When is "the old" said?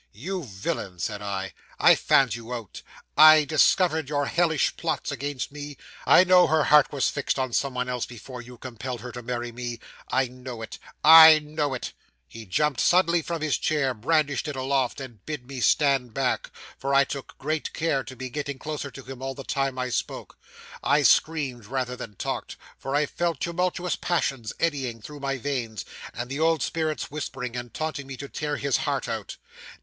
26.27-26.63